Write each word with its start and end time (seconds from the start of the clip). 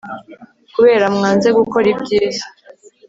kubera 0.73 1.05
mwanze 1.15 1.47
gukora 1.57 1.85
ibyiza 1.93 2.45